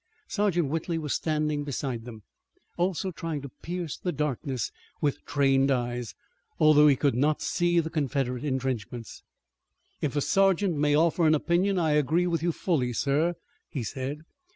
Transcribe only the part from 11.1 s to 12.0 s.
an opinion I